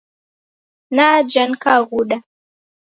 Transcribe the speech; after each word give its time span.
Naja 0.95 1.43
nikaghuda. 1.49 2.17